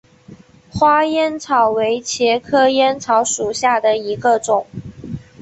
[0.73, 4.65] 花烟草为茄科烟草属下的一个种。